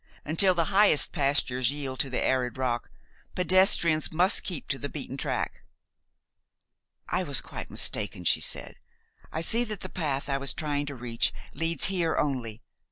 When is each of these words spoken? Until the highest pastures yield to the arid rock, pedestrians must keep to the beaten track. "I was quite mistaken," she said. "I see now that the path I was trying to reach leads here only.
Until 0.25 0.55
the 0.55 0.63
highest 0.73 1.11
pastures 1.11 1.69
yield 1.69 1.99
to 1.99 2.09
the 2.09 2.19
arid 2.23 2.57
rock, 2.57 2.89
pedestrians 3.35 4.11
must 4.11 4.41
keep 4.41 4.67
to 4.69 4.79
the 4.79 4.89
beaten 4.89 5.15
track. 5.15 5.61
"I 7.07 7.21
was 7.21 7.39
quite 7.39 7.69
mistaken," 7.69 8.23
she 8.23 8.41
said. 8.41 8.77
"I 9.31 9.41
see 9.41 9.59
now 9.59 9.65
that 9.67 9.81
the 9.81 9.89
path 9.89 10.27
I 10.27 10.39
was 10.39 10.55
trying 10.55 10.87
to 10.87 10.95
reach 10.95 11.31
leads 11.53 11.85
here 11.85 12.17
only. 12.17 12.63